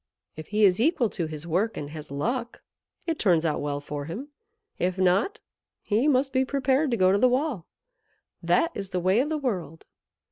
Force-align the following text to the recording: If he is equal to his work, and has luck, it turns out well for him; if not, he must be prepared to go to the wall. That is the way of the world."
If 0.35 0.47
he 0.47 0.65
is 0.65 0.79
equal 0.79 1.11
to 1.11 1.27
his 1.27 1.45
work, 1.45 1.77
and 1.77 1.91
has 1.91 2.09
luck, 2.09 2.63
it 3.05 3.19
turns 3.19 3.45
out 3.45 3.61
well 3.61 3.79
for 3.79 4.05
him; 4.05 4.29
if 4.79 4.97
not, 4.97 5.39
he 5.85 6.07
must 6.07 6.33
be 6.33 6.43
prepared 6.43 6.89
to 6.89 6.97
go 6.97 7.11
to 7.11 7.19
the 7.19 7.29
wall. 7.29 7.67
That 8.41 8.71
is 8.73 8.89
the 8.89 8.99
way 8.99 9.19
of 9.19 9.29
the 9.29 9.37
world." 9.37 9.85